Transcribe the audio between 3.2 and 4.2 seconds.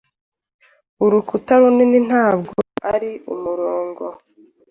umurongo